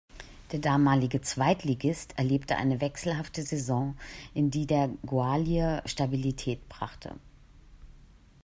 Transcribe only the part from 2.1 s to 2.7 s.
erlebte